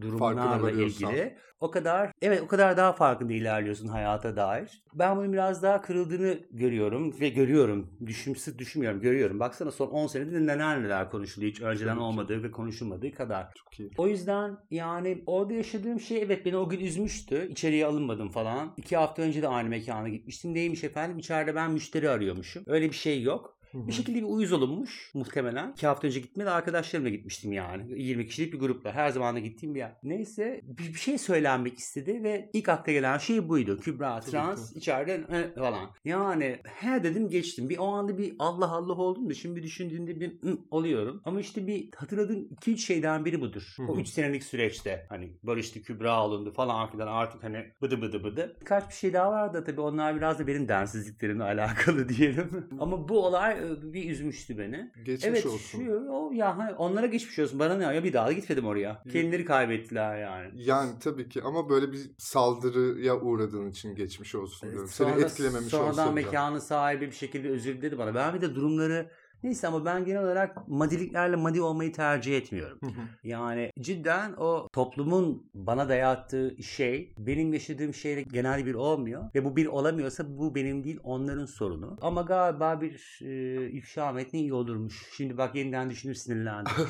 durumlarla 0.00 0.70
ilgili 0.70 1.36
o 1.60 1.70
kadar 1.70 2.12
evet 2.22 2.42
o 2.42 2.46
kadar 2.46 2.76
daha 2.76 2.92
farkında 2.92 3.32
ilerliyorsun 3.32 3.88
hayata 4.00 4.36
dair. 4.36 4.84
Ben 4.94 5.16
bunun 5.16 5.32
biraz 5.32 5.62
daha 5.62 5.82
kırıldığını 5.82 6.38
görüyorum 6.50 7.20
ve 7.20 7.28
görüyorum. 7.28 7.90
Düşünsüz 8.06 8.58
düşünmüyorum. 8.58 9.00
Görüyorum. 9.00 9.40
Baksana 9.40 9.70
son 9.70 9.86
10 9.86 10.06
senedir 10.06 10.46
neler 10.46 10.82
neler 10.82 11.10
konuşuluyor. 11.10 11.52
Hiç 11.52 11.60
önceden 11.60 11.94
ki. 11.96 12.00
olmadığı 12.00 12.42
ve 12.42 12.50
konuşulmadığı 12.50 13.12
kadar. 13.12 13.54
Çok 13.54 13.80
iyi. 13.80 13.90
O 13.98 14.08
yüzden 14.08 14.56
yani 14.70 15.22
orada 15.26 15.52
yaşadığım 15.54 16.00
şey 16.00 16.22
evet 16.22 16.46
beni 16.46 16.56
o 16.56 16.68
gün 16.68 16.80
üzmüştü. 16.80 17.48
İçeriye 17.50 17.86
alınmadım 17.86 18.28
falan. 18.30 18.74
İki 18.76 18.96
hafta 18.96 19.22
önce 19.22 19.42
de 19.42 19.48
aynı 19.48 19.68
mekana 19.68 20.08
gitmiştim. 20.08 20.54
Neymiş 20.54 20.84
efendim? 20.84 21.18
İçeride 21.18 21.54
ben 21.54 21.70
müşteri 21.70 22.10
arıyormuşum. 22.10 22.64
Öyle 22.66 22.88
bir 22.88 22.96
şey 22.96 23.22
yok. 23.22 23.59
Hı 23.72 23.86
Bir 23.86 23.92
şekilde 23.92 24.18
bir 24.18 24.22
uyuz 24.22 24.52
olunmuş 24.52 25.10
muhtemelen. 25.14 25.72
İki 25.72 25.86
hafta 25.86 26.06
önce 26.06 26.20
gitmedi 26.20 26.50
arkadaşlarımla 26.50 27.08
gitmiştim 27.08 27.52
yani. 27.52 28.02
20 28.02 28.26
kişilik 28.26 28.52
bir 28.52 28.58
grupla. 28.58 28.92
Her 28.92 29.10
zaman 29.10 29.36
da 29.36 29.38
gittiğim 29.38 29.74
bir 29.74 29.80
yer. 29.80 29.96
Neyse 30.02 30.60
bir, 30.64 30.88
bir 30.88 30.98
şey 30.98 31.18
söylenmek 31.18 31.78
istedi 31.78 32.22
ve 32.22 32.50
ilk 32.52 32.68
akla 32.68 32.92
gelen 32.92 33.18
şey 33.18 33.48
buydu. 33.48 33.80
Kübra 33.80 34.20
trans 34.20 34.76
içeride 34.76 35.16
"Hı" 35.16 35.54
falan. 35.54 35.90
Yani 36.04 36.58
he 36.64 37.02
dedim 37.02 37.28
geçtim. 37.28 37.68
Bir 37.68 37.78
o 37.78 37.86
anda 37.86 38.18
bir 38.18 38.34
Allah 38.38 38.70
Allah 38.70 38.92
oldum 38.92 39.30
da 39.30 39.34
şimdi 39.34 39.56
bir 39.56 39.62
düşündüğümde 39.62 40.20
bir 40.20 40.42
"Hı" 40.42 40.58
oluyorum. 40.70 41.22
Ama 41.24 41.40
işte 41.40 41.66
bir 41.66 41.90
hatırladığım 41.96 42.48
2-3 42.48 42.76
şeyden 42.78 43.24
biri 43.24 43.40
budur. 43.40 43.74
Hı 43.76 43.82
O. 43.82 43.98
3 43.98 44.08
senelik 44.08 44.44
süreçte 44.44 45.06
hani 45.08 45.32
barıştı 45.42 45.82
Kübra 45.82 46.12
alındı 46.12 46.52
falan 46.52 46.90
filan 46.90 47.06
artık 47.06 47.44
hani 47.44 47.64
bıdı 47.82 48.02
bıdı 48.02 48.24
bıdı. 48.24 48.56
Birkaç 48.60 48.88
bir 48.88 48.94
şey 48.94 49.12
daha 49.12 49.32
vardı 49.32 49.64
tabii 49.66 49.80
onlar 49.80 50.16
biraz 50.16 50.38
da 50.38 50.46
benim 50.46 50.68
densizliklerimle 50.68 51.44
alakalı 51.50 52.08
diyelim. 52.08 52.68
Ama 52.80 53.08
bu 53.08 53.26
olay 53.26 53.59
e, 53.59 53.59
bir 53.82 54.10
üzmüştü 54.10 54.58
beni. 54.58 54.90
Geçmiş 55.04 55.24
evet 55.24 55.46
olsun. 55.46 55.80
şu 55.84 56.06
o 56.10 56.30
ya 56.32 56.58
hani 56.58 56.72
onlara 56.74 57.06
geçmiş 57.06 57.38
olsun 57.38 57.58
bana 57.58 57.74
ne 57.76 57.84
ya 57.84 58.04
bir 58.04 58.12
daha 58.12 58.26
da 58.26 58.32
gitmedim 58.32 58.66
oraya. 58.66 59.02
Kendileri 59.12 59.44
kaybettiler 59.44 60.20
yani. 60.20 60.50
Yani 60.56 60.90
tabii 61.00 61.28
ki 61.28 61.42
ama 61.42 61.68
böyle 61.68 61.92
bir 61.92 62.00
saldırıya 62.18 63.20
uğradığın 63.20 63.70
için 63.70 63.94
geçmiş 63.94 64.34
olsun 64.34 64.70
diyorum. 64.70 64.88
Seni 64.88 65.10
Sonra- 65.10 65.20
etkilememiş 65.24 65.68
sonradan 65.68 65.90
olsa 65.90 66.16
bile. 66.16 66.24
mekanın 66.24 66.58
sahibi 66.58 67.06
bir 67.06 67.12
şekilde 67.12 67.48
özür 67.48 67.76
diledi 67.76 67.98
bana. 67.98 68.14
Ben 68.14 68.34
bir 68.34 68.40
de 68.40 68.54
durumları 68.54 69.10
neyse 69.42 69.68
ama 69.68 69.84
ben 69.84 70.04
genel 70.04 70.22
olarak 70.22 70.68
madiliklerle 70.68 71.36
madi 71.36 71.62
olmayı 71.62 71.92
tercih 71.92 72.36
etmiyorum. 72.36 72.78
Hı 72.84 72.86
hı. 72.86 73.06
Yani 73.24 73.72
cidden 73.80 74.32
o 74.32 74.68
toplumun 74.72 75.50
bana 75.54 75.88
dayattığı 75.88 76.62
şey 76.62 77.14
benim 77.18 77.52
yaşadığım 77.52 77.94
şeyle 77.94 78.22
genel 78.22 78.66
bir 78.66 78.74
olmuyor. 78.74 79.24
Ve 79.34 79.44
bu 79.44 79.56
bir 79.56 79.66
olamıyorsa 79.66 80.38
bu 80.38 80.54
benim 80.54 80.84
değil 80.84 81.00
onların 81.02 81.46
sorunu. 81.46 81.98
Ama 82.00 82.22
galiba 82.22 82.80
bir 82.80 83.18
e, 83.22 83.70
ifşa 83.70 84.12
metni 84.12 84.40
iyi 84.40 84.54
olurmuş. 84.54 85.08
Şimdi 85.16 85.38
bak 85.38 85.54
yeniden 85.54 85.90
düşünüp 85.90 86.16
sinirlendim. 86.16 86.72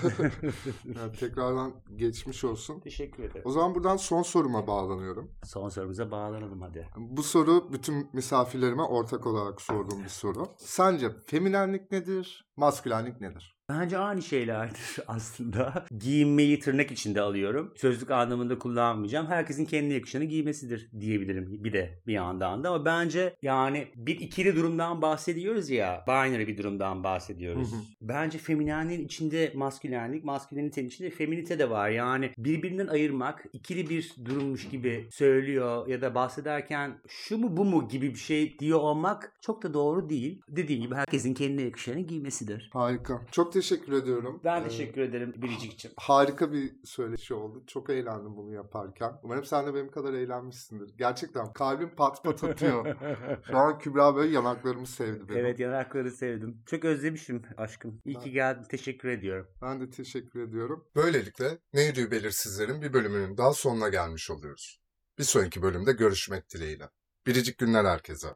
Yani 0.97 1.13
tekrardan 1.13 1.73
geçmiş 1.97 2.45
olsun. 2.45 2.81
Teşekkür 2.81 3.23
ederim. 3.23 3.43
O 3.45 3.51
zaman 3.51 3.75
buradan 3.75 3.97
son 3.97 4.23
soruma 4.23 4.67
bağlanıyorum. 4.67 5.31
Son 5.45 5.69
sorumuza 5.69 6.11
bağlanalım 6.11 6.61
hadi. 6.61 6.89
Bu 6.97 7.23
soru 7.23 7.73
bütün 7.73 8.09
misafirlerime 8.13 8.83
ortak 8.83 9.27
olarak 9.27 9.61
sorduğum 9.61 10.05
bir 10.05 10.09
soru. 10.09 10.47
Sence 10.57 11.11
feminenlik 11.27 11.93
nedir, 11.93 12.40
maskülenlik 12.57 13.21
nedir? 13.21 13.57
Bence 13.71 13.99
aynı 13.99 14.23
şeylerdir 14.23 14.97
aslında. 15.09 15.85
Giyinmeyi 15.99 16.61
tırnak 16.61 16.91
içinde 16.91 17.21
alıyorum. 17.21 17.73
Sözlük 17.77 18.11
anlamında 18.11 18.59
kullanmayacağım. 18.59 19.27
Herkesin 19.27 19.65
kendine 19.65 19.95
yakışanı 19.95 20.25
giymesidir 20.25 20.91
diyebilirim 21.01 21.65
bir 21.65 21.73
de 21.73 22.03
bir 22.07 22.13
yandan 22.13 22.65
da. 22.65 22.69
Ama 22.69 22.85
bence 22.85 23.37
yani 23.43 23.89
bir 23.95 24.21
ikili 24.21 24.57
durumdan 24.57 25.03
bahsediyoruz 25.03 25.71
ya. 25.71 26.05
Binary 26.09 26.47
bir 26.47 26.59
durumdan 26.59 27.05
bahsediyoruz. 27.05 27.73
Hı 27.73 27.77
hı. 27.77 27.81
Bence 28.01 28.39
feminenliğin 28.39 29.05
içinde 29.05 29.53
maskülenlik, 29.55 30.25
maskülenitenin 30.25 30.89
içinde 30.89 31.11
feminite 31.11 31.59
de 31.59 31.71
var. 31.71 31.91
Yani 31.91 32.31
birbirinden 32.39 32.87
ayırmak, 32.87 33.45
ikili 33.53 33.91
bir 33.91 34.15
durummuş 34.25 34.69
gibi 34.69 35.09
söylüyor 35.11 35.87
ya 35.87 36.01
da 36.01 36.15
bahsederken 36.15 37.01
şu 37.09 37.39
mu 37.39 37.57
bu 37.57 37.65
mu 37.65 37.89
gibi 37.89 38.11
bir 38.11 38.19
şey 38.19 38.59
diyor 38.59 38.79
olmak 38.79 39.33
çok 39.41 39.63
da 39.63 39.75
doğru 39.75 40.11
değil. 40.11 40.43
Dediğim 40.49 40.83
gibi 40.83 40.95
herkesin 40.95 41.35
kendine 41.35 41.63
yakışanı 41.63 42.01
giymesidir. 42.01 42.71
Harika. 42.73 43.21
Çok 43.33 43.53
teşekkür 43.53 43.60
ediyorum. 43.63 44.41
Ben 44.45 44.61
Ee, 44.61 44.65
teşekkür 44.65 45.01
ederim 45.01 45.35
Biricik'ciğim. 45.37 45.95
Harika 45.99 46.53
bir 46.53 46.73
söyleşi 46.85 47.35
oldu. 47.35 47.65
Çok 47.67 47.91
eğlendim 47.91 48.37
bunu 48.37 48.53
yaparken. 48.55 49.13
Umarım 49.23 49.45
sen 49.45 49.67
de 49.67 49.75
benim 49.75 49.91
kadar 49.91 50.13
eğlenmişsindir. 50.15 50.95
Gerçekten 50.99 51.53
kalbim 51.53 51.97
pat 51.97 52.25
pat 52.25 52.45
atıyor. 52.45 52.97
Şu 53.51 53.57
an 53.59 53.79
Kübra 53.79 54.17
böyle 54.17 54.33
yanaklarımı 54.35 54.87
sevdi 54.87 55.29
benim. 55.29 55.41
Evet 55.41 55.61
yanakları 55.61 56.11
sevdim. 56.11 56.63
Çok 56.67 56.85
özlemişim 56.85 57.43
aşkım. 57.57 58.01
İyi 58.05 58.19
ki 58.19 58.31
geldin. 58.31 58.65
Teşekkür 58.71 59.09
ediyorum. 59.09 59.47
Ben 59.63 59.81
de 59.81 59.91
teşekkür 59.91 60.49
ediyorum. 60.49 60.85
Böylelikle 60.97 61.59
Neydi 61.73 62.11
Belirsizlerin 62.11 62.83
bir 62.83 62.93
bölümünün 62.93 63.37
daha 63.37 63.53
sonuna 63.53 63.89
gelmiş 63.89 64.31
oluyoruz. 64.31 64.81
Bir 65.19 65.25
sonraki 65.25 65.63
bölümde 65.63 65.93
görüşmek 65.93 66.51
dileğiyle. 66.55 66.89
Biricik 67.27 67.59
günler 67.59 67.85
herkese. 67.85 68.29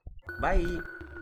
Bye. 0.42 1.13